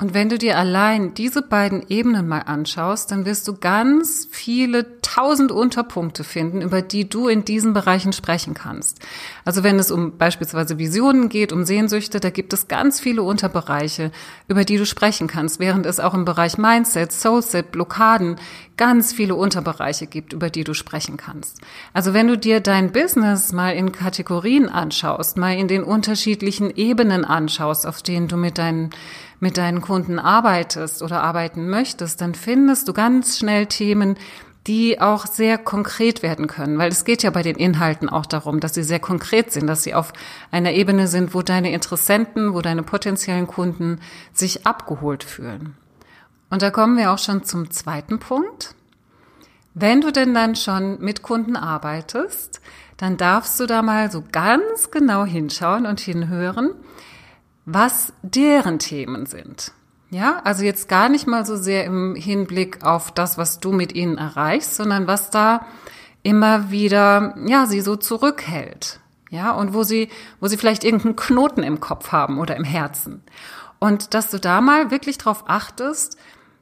Und 0.00 0.14
wenn 0.14 0.28
du 0.28 0.38
dir 0.38 0.56
allein 0.56 1.12
diese 1.14 1.42
beiden 1.42 1.84
Ebenen 1.88 2.28
mal 2.28 2.42
anschaust, 2.42 3.10
dann 3.10 3.26
wirst 3.26 3.48
du 3.48 3.56
ganz 3.56 4.28
viele 4.30 5.00
tausend 5.02 5.50
Unterpunkte 5.50 6.22
finden, 6.22 6.62
über 6.62 6.82
die 6.82 7.08
du 7.08 7.26
in 7.26 7.44
diesen 7.44 7.72
Bereichen 7.72 8.12
sprechen 8.12 8.54
kannst. 8.54 9.00
Also 9.44 9.64
wenn 9.64 9.76
es 9.76 9.90
um 9.90 10.16
beispielsweise 10.16 10.78
Visionen 10.78 11.28
geht, 11.28 11.52
um 11.52 11.64
Sehnsüchte, 11.64 12.20
da 12.20 12.30
gibt 12.30 12.52
es 12.52 12.68
ganz 12.68 13.00
viele 13.00 13.24
Unterbereiche, 13.24 14.12
über 14.46 14.64
die 14.64 14.76
du 14.76 14.86
sprechen 14.86 15.26
kannst, 15.26 15.58
während 15.58 15.84
es 15.84 15.98
auch 15.98 16.14
im 16.14 16.24
Bereich 16.24 16.58
Mindset, 16.58 17.10
Soulset, 17.10 17.72
Blockaden 17.72 18.36
ganz 18.78 19.12
viele 19.12 19.34
Unterbereiche 19.34 20.06
gibt, 20.06 20.32
über 20.32 20.48
die 20.48 20.64
du 20.64 20.72
sprechen 20.72 21.18
kannst. 21.18 21.60
Also 21.92 22.14
wenn 22.14 22.28
du 22.28 22.38
dir 22.38 22.60
dein 22.60 22.92
Business 22.92 23.52
mal 23.52 23.74
in 23.74 23.92
Kategorien 23.92 24.70
anschaust, 24.70 25.36
mal 25.36 25.54
in 25.54 25.68
den 25.68 25.82
unterschiedlichen 25.82 26.74
Ebenen 26.74 27.26
anschaust, 27.26 27.86
auf 27.86 28.00
denen 28.00 28.28
du 28.28 28.38
mit 28.38 28.56
deinen 28.56 28.90
mit 29.40 29.56
deinen 29.56 29.80
Kunden 29.82 30.18
arbeitest 30.18 31.00
oder 31.00 31.22
arbeiten 31.22 31.68
möchtest, 31.68 32.20
dann 32.20 32.34
findest 32.34 32.88
du 32.88 32.92
ganz 32.92 33.38
schnell 33.38 33.66
Themen, 33.66 34.16
die 34.66 35.00
auch 35.00 35.26
sehr 35.26 35.56
konkret 35.56 36.22
werden 36.22 36.46
können, 36.46 36.76
weil 36.78 36.90
es 36.90 37.04
geht 37.04 37.22
ja 37.22 37.30
bei 37.30 37.42
den 37.42 37.56
Inhalten 37.56 38.08
auch 38.08 38.26
darum, 38.26 38.60
dass 38.60 38.74
sie 38.74 38.82
sehr 38.82 39.00
konkret 39.00 39.50
sind, 39.50 39.66
dass 39.66 39.82
sie 39.82 39.94
auf 39.94 40.12
einer 40.50 40.72
Ebene 40.72 41.06
sind, 41.06 41.34
wo 41.34 41.40
deine 41.40 41.72
Interessenten, 41.72 42.52
wo 42.52 42.60
deine 42.60 42.82
potenziellen 42.82 43.46
Kunden 43.46 44.00
sich 44.32 44.66
abgeholt 44.66 45.24
fühlen. 45.24 45.74
Und 46.50 46.62
da 46.62 46.70
kommen 46.70 46.96
wir 46.96 47.12
auch 47.12 47.18
schon 47.18 47.44
zum 47.44 47.70
zweiten 47.70 48.18
Punkt. 48.18 48.74
Wenn 49.74 50.00
du 50.00 50.10
denn 50.10 50.34
dann 50.34 50.56
schon 50.56 51.00
mit 51.00 51.22
Kunden 51.22 51.56
arbeitest, 51.56 52.60
dann 52.96 53.16
darfst 53.16 53.60
du 53.60 53.66
da 53.66 53.82
mal 53.82 54.10
so 54.10 54.24
ganz 54.32 54.90
genau 54.90 55.24
hinschauen 55.24 55.86
und 55.86 56.00
hinhören, 56.00 56.72
was 57.64 58.12
deren 58.22 58.78
Themen 58.78 59.26
sind. 59.26 59.72
Ja, 60.10 60.40
also 60.42 60.64
jetzt 60.64 60.88
gar 60.88 61.08
nicht 61.08 61.26
mal 61.26 61.44
so 61.44 61.56
sehr 61.56 61.84
im 61.84 62.14
Hinblick 62.14 62.82
auf 62.82 63.12
das, 63.12 63.36
was 63.36 63.60
du 63.60 63.72
mit 63.72 63.94
ihnen 63.94 64.16
erreichst, 64.16 64.74
sondern 64.74 65.06
was 65.06 65.30
da 65.30 65.66
immer 66.22 66.70
wieder, 66.70 67.34
ja, 67.46 67.66
sie 67.66 67.82
so 67.82 67.94
zurückhält. 67.96 69.00
Ja, 69.30 69.52
und 69.52 69.74
wo 69.74 69.82
sie, 69.82 70.08
wo 70.40 70.48
sie 70.48 70.56
vielleicht 70.56 70.84
irgendeinen 70.84 71.16
Knoten 71.16 71.62
im 71.62 71.80
Kopf 71.80 72.12
haben 72.12 72.38
oder 72.38 72.56
im 72.56 72.64
Herzen. 72.64 73.22
Und 73.78 74.14
dass 74.14 74.30
du 74.30 74.40
da 74.40 74.62
mal 74.62 74.90
wirklich 74.90 75.18
drauf 75.18 75.44
achtest, 75.46 76.16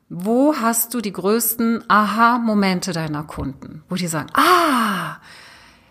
wo 0.08 0.54
hast 0.54 0.94
du 0.94 1.00
die 1.00 1.12
größten 1.12 1.84
Aha-Momente 1.88 2.92
deiner 2.92 3.25
Kunden, 3.25 3.82
wo 3.88 3.96
die 3.96 4.06
sagen, 4.06 4.30
ah, 4.34 5.16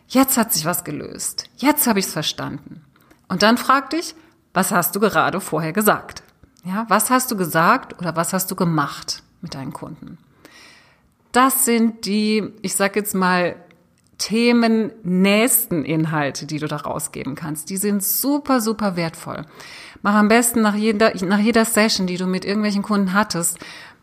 jetzt 0.07 0.37
hat 0.37 0.53
sich 0.53 0.65
was 0.65 0.83
gelöst, 0.83 1.49
jetzt 1.57 1.87
habe 1.87 1.99
ich 1.99 2.05
es 2.05 2.13
verstanden. 2.13 2.81
Und 3.27 3.43
dann 3.43 3.57
frag 3.57 3.89
dich, 3.89 4.15
was 4.53 4.71
hast 4.71 4.95
du 4.95 4.99
gerade 4.99 5.41
vorher 5.41 5.73
gesagt? 5.73 6.23
Ja, 6.63 6.85
was 6.87 7.09
hast 7.09 7.29
du 7.29 7.37
gesagt 7.37 7.99
oder 7.99 8.15
was 8.15 8.33
hast 8.33 8.49
du 8.49 8.55
gemacht 8.55 9.23
mit 9.41 9.53
deinen 9.53 9.73
Kunden? 9.73 10.17
Das 11.31 11.65
sind 11.65 12.05
die, 12.05 12.53
ich 12.61 12.75
sag 12.75 12.95
jetzt 12.95 13.13
mal, 13.13 13.57
Themen 14.17 14.93
nächsten 15.03 15.83
Inhalte, 15.83 16.45
die 16.45 16.59
du 16.59 16.67
da 16.67 16.77
rausgeben 16.77 17.35
kannst. 17.35 17.69
Die 17.69 17.77
sind 17.77 18.01
super, 18.01 18.61
super 18.61 18.95
wertvoll. 18.95 19.45
Mach 20.01 20.15
am 20.15 20.29
besten 20.29 20.61
nach 20.61 20.75
jeder, 20.75 21.13
nach 21.25 21.39
jeder 21.39 21.65
Session, 21.65 22.07
die 22.07 22.17
du 22.17 22.25
mit 22.25 22.45
irgendwelchen 22.45 22.81
Kunden 22.81 23.13
hattest, 23.13 23.59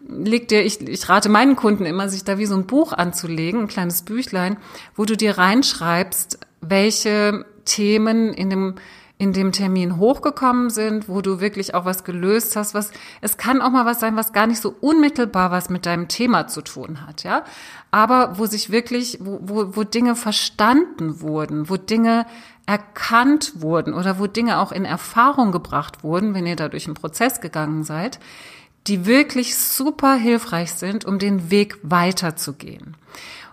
leg 0.09 0.49
dir, 0.49 0.65
ich, 0.65 0.81
ich 0.81 1.09
rate 1.09 1.29
meinen 1.29 1.57
Kunden 1.57 1.85
immer, 1.85 2.09
sich 2.09 2.25
da 2.25 2.39
wie 2.39 2.47
so 2.47 2.55
ein 2.55 2.67
Buch 2.67 2.93
anzulegen, 2.93 3.63
ein 3.63 3.69
kleines 3.69 4.03
Büchlein, 4.03 4.57
wo 4.95 5.05
du 5.05 5.17
dir 5.17 5.39
reinschreibst, 5.39 6.39
welche 6.61 7.45
Themen 7.65 8.33
in 8.33 8.51
dem 8.51 8.75
in 9.23 9.33
dem 9.33 9.53
Termin 9.53 9.99
hochgekommen 9.99 10.69
sind, 10.69 11.09
wo 11.09 11.21
du 11.21 11.39
wirklich 11.39 11.77
auch 11.77 11.85
was 11.85 12.03
gelöst 12.03 12.57
hast, 12.57 12.75
was, 12.75 12.91
es 13.21 13.37
kann 13.37 13.63
auch 13.63 13.71
mal 13.71 13.87
was 13.87 14.01
sein, 14.01 14.17
was 14.17 14.33
gar 14.33 14.49
nicht 14.49 14.61
so 14.61 14.75
unmittelbar 14.81 15.53
was 15.53 15.71
mit 15.71 15.87
deinem 15.87 16.09
Thema 16.09 16.49
zu 16.49 16.61
tun 16.61 17.07
hat, 17.07 17.23
ja. 17.23 17.45
Aber 17.93 18.37
wo 18.39 18.47
sich 18.47 18.71
wirklich, 18.71 19.19
wo, 19.21 19.39
wo, 19.43 19.77
wo 19.77 19.85
Dinge 19.85 20.17
verstanden 20.17 21.21
wurden, 21.21 21.71
wo 21.71 21.77
Dinge 21.77 22.27
erkannt 22.67 23.61
wurden 23.63 23.95
oder 23.95 24.19
wo 24.19 24.27
Dinge 24.27 24.59
auch 24.59 24.73
in 24.73 24.85
Erfahrung 24.85 25.53
gebracht 25.53 26.03
wurden, 26.03 26.35
wenn 26.35 26.45
ihr 26.45 26.57
da 26.57 26.69
durch 26.69 26.87
einen 26.87 26.95
Prozess 26.95 27.41
gegangen 27.41 27.85
seid, 27.85 28.19
die 28.87 29.07
wirklich 29.07 29.57
super 29.57 30.15
hilfreich 30.15 30.73
sind, 30.73 31.05
um 31.05 31.19
den 31.19 31.51
Weg 31.51 31.79
weiterzugehen. 31.83 32.97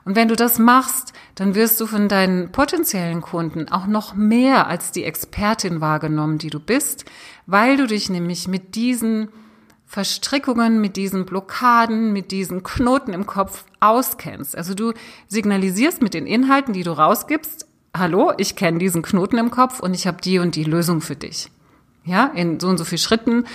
Und 0.06 0.16
wenn 0.16 0.28
du 0.28 0.36
das 0.36 0.58
machst, 0.58 1.14
dann 1.36 1.56
wirst 1.56 1.80
du 1.80 1.86
von 1.86 2.08
deinen 2.08 2.52
potenziellen 2.52 3.22
Kunden 3.22 3.70
auch 3.70 3.86
noch 3.86 4.16
mehr 4.16 4.68
als 4.68 4.92
die 4.92 5.04
Expertin 5.04 5.82
wahrgenommen, 5.82 6.38
die 6.38 6.50
du 6.50 6.60
bist, 6.60 7.06
weil 7.46 7.78
du 7.78 7.86
dich 7.86 8.10
nämlich 8.10 8.48
mit 8.48 8.76
diesen 8.76 9.30
Verstrickungen, 9.86 10.82
mit 10.82 10.98
diesen 10.98 11.26
Blockaden, 11.26 12.14
mit 12.14 12.32
diesen 12.32 12.64
Knoten 12.64 13.14
im 13.14 13.26
Kopf 13.26 13.66
auskennst. 13.80 14.56
Also 14.56 14.74
du 14.74 14.94
signalisierst 15.28 16.02
mit 16.02 16.14
den 16.14 16.28
Inhalten, 16.28 16.74
die 16.74 16.84
du 16.84 16.92
rausgibst, 16.92 17.68
hallo, 17.96 18.32
ich 18.38 18.56
kenne 18.56 18.78
diesen 18.78 19.02
Knoten 19.02 19.38
im 19.38 19.52
Kopf 19.52 19.80
und 19.80 19.94
ich 19.94 20.08
habe 20.08 20.22
die 20.22 20.40
und 20.40 20.56
die 20.56 20.64
Lösung 20.64 21.02
für 21.02 21.16
dich. 21.16 21.50
Ja, 22.06 22.32
in 22.36 22.60
so 22.60 22.68
und 22.68 22.78
so 22.78 22.86
viel 22.86 22.98
Schritten 22.98 23.46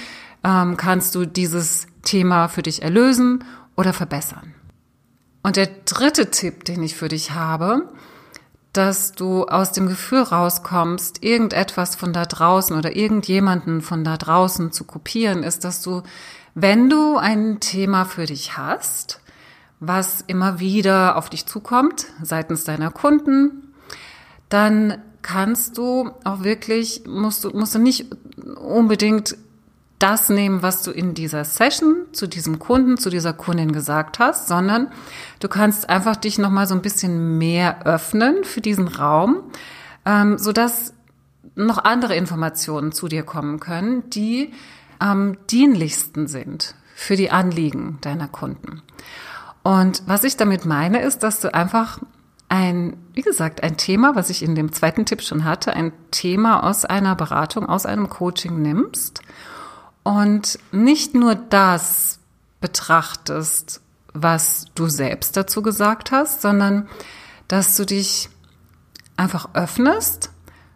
ähm, 0.44 0.76
kannst 0.76 1.14
du 1.14 1.24
dieses 1.24 1.86
Thema 2.02 2.48
für 2.48 2.62
dich 2.62 2.82
erlösen 2.82 3.44
oder 3.76 3.92
verbessern. 3.92 4.54
Und 5.42 5.56
der 5.56 5.68
dritte 5.84 6.30
Tipp, 6.30 6.64
den 6.64 6.82
ich 6.82 6.94
für 6.94 7.08
dich 7.08 7.32
habe, 7.32 7.88
dass 8.72 9.12
du 9.12 9.44
aus 9.44 9.72
dem 9.72 9.86
Gefühl 9.86 10.22
rauskommst, 10.22 11.22
irgendetwas 11.22 11.94
von 11.96 12.12
da 12.12 12.24
draußen 12.24 12.76
oder 12.76 12.96
irgendjemanden 12.96 13.82
von 13.82 14.04
da 14.04 14.16
draußen 14.16 14.72
zu 14.72 14.84
kopieren, 14.84 15.42
ist, 15.42 15.64
dass 15.64 15.80
du, 15.80 16.02
wenn 16.54 16.90
du 16.90 17.16
ein 17.16 17.60
Thema 17.60 18.04
für 18.04 18.26
dich 18.26 18.56
hast, 18.56 19.20
was 19.80 20.22
immer 20.26 20.60
wieder 20.60 21.16
auf 21.16 21.30
dich 21.30 21.46
zukommt, 21.46 22.06
seitens 22.22 22.64
deiner 22.64 22.90
Kunden, 22.90 23.74
dann 24.48 24.98
kannst 25.22 25.78
du 25.78 26.10
auch 26.24 26.42
wirklich, 26.42 27.04
musst 27.06 27.44
du, 27.44 27.50
musst 27.50 27.74
du 27.74 27.78
nicht 27.78 28.06
unbedingt 28.56 29.36
das 29.98 30.28
nehmen, 30.28 30.62
was 30.62 30.82
du 30.82 30.90
in 30.90 31.14
dieser 31.14 31.44
Session 31.44 32.06
zu 32.12 32.26
diesem 32.26 32.58
Kunden, 32.58 32.98
zu 32.98 33.10
dieser 33.10 33.32
Kundin 33.32 33.72
gesagt 33.72 34.18
hast, 34.18 34.48
sondern 34.48 34.88
du 35.40 35.48
kannst 35.48 35.88
einfach 35.88 36.16
dich 36.16 36.38
noch 36.38 36.50
mal 36.50 36.66
so 36.66 36.74
ein 36.74 36.82
bisschen 36.82 37.38
mehr 37.38 37.86
öffnen 37.86 38.44
für 38.44 38.60
diesen 38.60 38.88
Raum, 38.88 39.44
ähm, 40.04 40.38
so 40.38 40.52
dass 40.52 40.92
noch 41.54 41.84
andere 41.84 42.16
Informationen 42.16 42.92
zu 42.92 43.08
dir 43.08 43.22
kommen 43.22 43.60
können, 43.60 44.10
die 44.10 44.52
am 44.98 45.36
dienlichsten 45.46 46.26
sind 46.26 46.74
für 46.94 47.16
die 47.16 47.30
Anliegen 47.30 47.98
deiner 48.00 48.28
Kunden. 48.28 48.82
Und 49.62 50.02
was 50.06 50.24
ich 50.24 50.36
damit 50.36 50.64
meine, 50.64 51.00
ist, 51.00 51.22
dass 51.22 51.40
du 51.40 51.54
einfach 51.54 52.00
ein, 52.48 52.96
wie 53.14 53.22
gesagt, 53.22 53.62
ein 53.62 53.76
Thema, 53.76 54.14
was 54.14 54.30
ich 54.30 54.42
in 54.42 54.54
dem 54.54 54.72
zweiten 54.72 55.06
Tipp 55.06 55.22
schon 55.22 55.44
hatte, 55.44 55.72
ein 55.72 55.92
Thema 56.10 56.62
aus 56.64 56.84
einer 56.84 57.14
Beratung, 57.14 57.66
aus 57.66 57.86
einem 57.86 58.10
Coaching 58.10 58.60
nimmst 58.60 59.22
und 60.04 60.58
nicht 60.70 61.14
nur 61.14 61.34
das 61.34 62.20
betrachtest, 62.61 63.80
was 64.12 64.66
du 64.76 64.88
selbst 64.88 65.37
dazu 65.37 65.61
gesagt 65.61 66.12
hast, 66.12 66.40
sondern 66.40 66.88
dass 67.49 67.76
du 67.76 67.84
dich 67.84 68.28
einfach 69.16 69.50
öffnest 69.54 70.30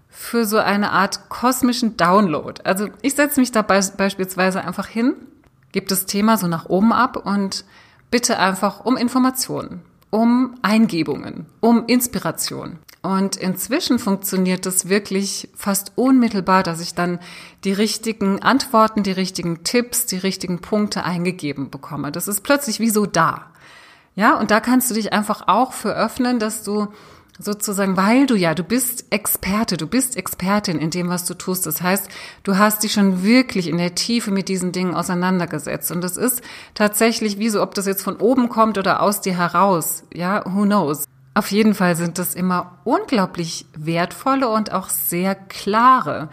für 0.09 0.45
so 0.45 0.59
eine 0.59 0.91
Art 0.91 1.29
kosmischen 1.29 1.97
Download. 1.97 2.61
Also 2.65 2.89
ich 3.03 3.15
setze 3.15 3.39
mich 3.39 3.53
da 3.53 3.63
beispielsweise 3.63 4.65
einfach 4.65 4.89
hin, 4.89 5.15
gebe 5.71 5.87
das 5.87 6.07
Thema 6.07 6.37
so 6.37 6.49
nach 6.49 6.67
oben 6.67 6.93
ab 6.93 7.17
und 7.17 7.65
bitte 8.11 8.39
einfach 8.39 8.85
um 8.85 8.97
Informationen, 8.97 9.83
um 10.11 10.57
Eingebungen, 10.63 11.47
um 11.61 11.87
Inspiration. 11.87 12.79
Und 13.01 13.37
inzwischen 13.37 13.99
funktioniert 13.99 14.67
es 14.67 14.89
wirklich 14.89 15.49
fast 15.55 15.93
unmittelbar, 15.95 16.63
dass 16.63 16.81
ich 16.81 16.95
dann 16.95 17.21
die 17.65 17.73
richtigen 17.73 18.43
Antworten, 18.43 19.03
die 19.03 19.13
richtigen 19.13 19.63
Tipps, 19.63 20.07
die 20.07 20.17
richtigen 20.19 20.61
Punkte 20.61 21.05
eingegeben 21.05 21.71
bekomme. 21.71 22.11
Das 22.11 22.27
ist 22.27 22.43
plötzlich 22.43 22.81
wie 22.81 22.91
so 22.91 23.07
da. 23.07 23.47
Ja, 24.17 24.37
und 24.37 24.51
da 24.51 24.59
kannst 24.59 24.91
du 24.91 24.95
dich 24.95 25.13
einfach 25.13 25.47
auch 25.47 25.73
für 25.73 25.95
öffnen, 25.95 26.41
dass 26.41 26.65
du 26.65 26.89
sozusagen, 27.39 27.97
weil 27.97 28.27
du 28.27 28.35
ja, 28.35 28.55
du 28.55 28.65
bist 28.65 29.07
Experte, 29.11 29.77
du 29.77 29.87
bist 29.87 30.17
Expertin 30.17 30.81
in 30.81 30.91
dem, 30.91 31.09
was 31.09 31.25
du 31.25 31.35
tust. 31.35 31.67
Das 31.67 31.83
heißt, 31.83 32.09
du 32.43 32.59
hast 32.59 32.83
dich 32.83 32.93
schon 32.93 33.23
wirklich 33.23 33.69
in 33.69 33.79
der 33.79 33.95
Tiefe 33.95 34.33
mit 34.33 34.49
diesen 34.49 34.73
Dingen 34.73 34.95
auseinandergesetzt. 34.95 35.93
Und 35.93 36.03
es 36.03 36.17
ist 36.17 36.43
tatsächlich 36.75 37.39
wie 37.39 37.49
so, 37.49 37.63
ob 37.63 37.75
das 37.75 37.87
jetzt 37.87 38.03
von 38.03 38.17
oben 38.17 38.49
kommt 38.49 38.77
oder 38.77 39.03
aus 39.03 39.21
dir 39.21 39.37
heraus. 39.37 40.03
Ja, 40.13 40.43
who 40.45 40.65
knows? 40.65 41.05
Auf 41.39 41.53
jeden 41.53 41.75
Fall 41.75 41.95
sind 41.95 42.19
das 42.19 42.35
immer 42.35 42.81
unglaublich 42.83 43.67
wertvolle 43.77 44.49
und 44.49 44.73
auch 44.73 44.89
sehr 44.89 45.37
klare 45.37 46.31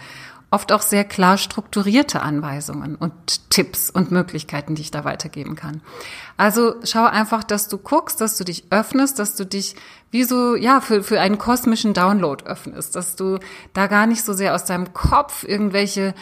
oft 0.55 0.71
auch 0.71 0.81
sehr 0.81 1.03
klar 1.03 1.37
strukturierte 1.37 2.21
Anweisungen 2.21 2.95
und 2.95 3.49
Tipps 3.49 3.89
und 3.89 4.11
Möglichkeiten, 4.11 4.73
die 4.73 4.83
ich 4.83 4.91
da 4.91 5.03
weitergeben 5.03 5.55
kann. 5.55 5.81
Also 6.37 6.75
schau 6.83 7.03
einfach, 7.03 7.43
dass 7.43 7.67
du 7.67 7.77
guckst, 7.77 8.21
dass 8.21 8.37
du 8.37 8.45
dich 8.45 8.63
öffnest, 8.69 9.19
dass 9.19 9.35
du 9.35 9.45
dich 9.45 9.75
wie 10.11 10.23
so, 10.23 10.55
ja, 10.55 10.79
für, 10.79 11.03
für 11.03 11.19
einen 11.19 11.37
kosmischen 11.37 11.93
Download 11.93 12.45
öffnest, 12.45 12.95
dass 12.95 13.17
du 13.17 13.39
da 13.73 13.87
gar 13.87 14.07
nicht 14.07 14.23
so 14.23 14.31
sehr 14.31 14.55
aus 14.55 14.63
deinem 14.63 14.93
Kopf 14.93 15.43
irgendwelche 15.43 16.13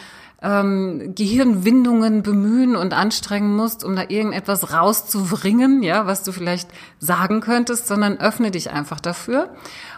ähm, 0.44 1.14
Gehirnwindungen 1.14 2.22
bemühen 2.22 2.76
und 2.76 2.92
anstrengen 2.92 3.56
musst, 3.56 3.82
um 3.82 3.96
da 3.96 4.02
irgendetwas 4.08 4.72
rauszubringen, 4.72 5.82
ja, 5.82 6.06
was 6.06 6.22
du 6.22 6.32
vielleicht 6.32 6.68
sagen 6.98 7.40
könntest, 7.40 7.88
sondern 7.88 8.18
öffne 8.18 8.50
dich 8.50 8.70
einfach 8.70 9.00
dafür 9.00 9.50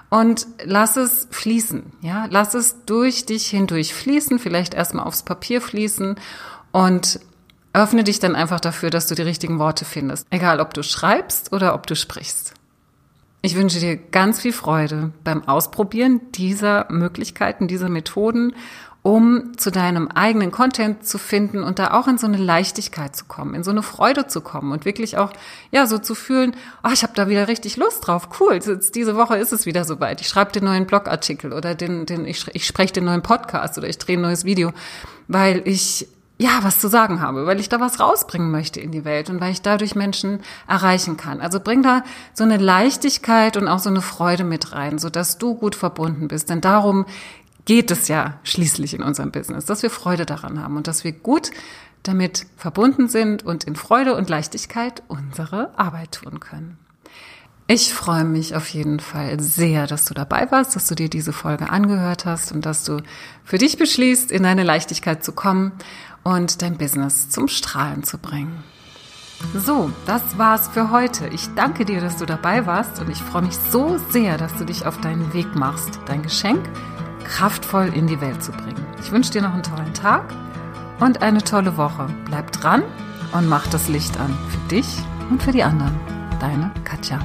und 0.09 0.47
lass 0.65 0.97
es 0.97 1.27
fließen, 1.31 1.93
ja, 2.01 2.29
lass 2.31 2.55
es 2.55 2.85
durch 2.87 3.27
dich 3.27 3.49
hindurch 3.49 3.93
fließen, 3.93 4.39
vielleicht 4.39 4.75
erstmal 4.75 5.05
aufs 5.05 5.25
Papier 5.25 5.61
fließen 5.61 6.15
und 6.71 7.21
öffne 7.73 8.05
dich 8.05 8.21
dann 8.21 8.37
einfach 8.37 8.61
dafür, 8.61 8.91
dass 8.91 9.09
du 9.09 9.17
die 9.17 9.23
richtigen 9.23 9.59
Worte 9.59 9.85
findest, 9.85 10.27
egal 10.31 10.61
ob 10.61 10.73
du 10.75 10.85
schreibst 10.85 11.53
oder 11.53 11.75
ob 11.75 11.89
du 11.89 11.97
sprichst. 11.97 12.55
Ich 13.43 13.57
wünsche 13.57 13.81
dir 13.81 13.97
ganz 13.97 14.41
viel 14.41 14.53
Freude 14.53 15.13
beim 15.23 15.47
Ausprobieren 15.47 16.21
dieser 16.33 16.91
Möglichkeiten, 16.91 17.69
dieser 17.69 17.89
Methoden 17.89 18.55
um 19.07 19.57
zu 19.57 19.71
deinem 19.71 20.09
eigenen 20.09 20.51
Content 20.51 21.07
zu 21.07 21.19
finden 21.19 21.63
und 21.63 21.79
da 21.79 21.93
auch 21.93 22.09
in 22.09 22.19
so 22.19 22.27
eine 22.27 22.39
Leichtigkeit 22.39 23.15
zu 23.15 23.27
kommen, 23.27 23.55
in 23.55 23.63
so 23.63 23.71
eine 23.71 23.85
Freude 23.85 24.27
zu 24.27 24.41
kommen 24.41 24.73
und 24.73 24.85
wirklich 24.85 25.17
auch 25.17 25.33
ja 25.71 25.87
so 25.87 25.99
zu 25.99 26.17
fühlen, 26.17 26.57
oh, 26.83 26.91
ich 26.93 27.05
habe 27.05 27.13
da 27.15 27.29
wieder 27.29 27.47
richtig 27.47 27.77
Lust 27.77 28.05
drauf. 28.05 28.29
Cool, 28.41 28.55
jetzt 28.55 28.97
diese 28.97 29.15
Woche 29.15 29.37
ist 29.37 29.53
es 29.53 29.65
wieder 29.65 29.85
soweit. 29.85 30.21
Ich 30.23 30.27
schreibe 30.27 30.51
den 30.51 30.65
neuen 30.65 30.87
Blogartikel 30.87 31.53
oder 31.53 31.77
den, 31.77 32.05
den 32.05 32.27
ich, 32.27 32.49
ich 32.53 32.67
spreche 32.67 32.95
den 32.95 33.05
neuen 33.05 33.23
Podcast 33.23 33.79
oder 33.79 33.89
ich 33.89 33.99
drehe 33.99 34.19
ein 34.19 34.23
neues 34.23 34.45
Video, 34.45 34.73
weil 35.29 35.63
ich 35.67 36.09
ja, 36.39 36.59
was 36.63 36.81
zu 36.81 36.89
sagen 36.89 37.21
habe, 37.21 37.47
weil 37.47 37.61
ich 37.61 37.69
da 37.69 37.81
was 37.81 38.01
rausbringen 38.01 38.51
möchte 38.51 38.81
in 38.81 38.91
die 38.91 39.05
Welt 39.05 39.31
und 39.31 39.41
weil 39.41 39.53
ich 39.53 39.63
dadurch 39.63 39.95
Menschen 39.95 40.41
erreichen 40.67 41.17
kann. 41.17 41.41
Also 41.41 41.61
bring 41.61 41.83
da 41.83 42.03
so 42.35 42.43
eine 42.43 42.59
Leichtigkeit 42.59 43.57
und 43.57 43.69
auch 43.69 43.79
so 43.79 43.89
eine 43.89 44.03
Freude 44.03 44.45
mit 44.45 44.73
rein, 44.73 44.99
so 44.99 45.11
dass 45.11 45.39
du 45.39 45.55
gut 45.55 45.77
verbunden 45.77 46.29
bist. 46.29 46.51
Denn 46.51 46.61
darum 46.61 47.07
geht 47.67 47.91
es 47.91 48.09
ja 48.09 48.39
schließlich 48.45 48.95
in 48.95 49.03
unserem 49.03 49.31
Business, 49.31 49.67
dass 49.67 49.83
wir 49.83 49.91
Freude 49.91 50.25
daran 50.25 50.63
haben 50.63 50.77
und 50.77 50.87
dass 50.87 51.05
wir 51.05 51.13
gut 51.13 51.51
damit 52.03 52.47
verbunden 52.57 53.09
sind 53.09 53.45
und 53.45 53.65
in 53.65 53.77
Freude 53.77 54.15
und 54.15 54.31
Leichtigkeit 54.31 55.03
unsere 55.09 55.77
Arbeit 55.79 56.13
tun 56.13 56.41
können. 56.41 56.79
Ich 57.69 57.93
freue 57.93 58.25
mich 58.25 58.55
auf 58.55 58.69
jeden 58.69 59.01
Fall 59.01 59.41
sehr, 59.41 59.89
dass 59.89 60.05
du 60.05 60.15
dabei 60.15 60.49
warst, 60.53 60.77
dass 60.77 60.87
du 60.87 60.95
dir 60.95 61.11
diese 61.11 61.33
Folge 61.33 61.69
angehört 61.69 62.25
hast 62.25 62.53
und 62.53 62.65
dass 62.65 62.85
du 62.85 63.03
für 63.43 63.59
dich 63.59 63.77
beschließt, 63.77 64.31
in 64.31 64.45
deine 64.45 64.63
Leichtigkeit 64.63 65.25
zu 65.25 65.33
kommen 65.33 65.73
und 66.23 66.63
dein 66.63 66.79
Business 66.79 67.29
zum 67.29 67.49
Strahlen 67.49 68.05
zu 68.05 68.19
bringen. 68.19 68.63
So, 69.55 69.91
das 70.07 70.39
war's 70.39 70.69
für 70.69 70.93
heute. 70.93 71.27
Ich 71.29 71.49
danke 71.57 71.85
dir, 71.85 72.01
dass 72.01 72.19
du 72.19 72.25
dabei 72.25 72.67
warst 72.67 73.01
und 73.01 73.11
ich 73.11 73.19
freue 73.19 73.43
mich 73.43 73.57
so 73.73 73.99
sehr, 74.11 74.39
dass 74.39 74.57
du 74.57 74.65
dich 74.65 74.87
auf 74.87 75.01
deinen 75.01 75.33
Weg 75.35 75.57
machst, 75.57 75.99
dein 76.07 76.23
Geschenk 76.23 76.71
kraftvoll 77.27 77.93
in 77.95 78.07
die 78.07 78.21
Welt 78.21 78.43
zu 78.43 78.53
bringen. 78.53 78.87
Ich 79.01 79.11
wünsche 79.13 79.33
dir 79.33 79.43
noch 79.43 79.53
einen 79.53 79.63
tollen 79.63 79.93
Tag 79.95 80.25
und 81.01 81.23
eine 81.23 81.43
tolle 81.43 81.77
Woche. 81.77 82.07
Bleib 82.25 82.53
dran 82.53 82.83
und 83.33 83.49
mach 83.49 83.67
das 83.67 83.89
Licht 83.89 84.19
an 84.19 84.37
für 84.49 84.69
dich 84.69 84.99
und 85.31 85.43
für 85.43 85.53
die 85.53 85.63
anderen. 85.63 85.99
Deine 86.41 86.71
Katja. 86.85 87.19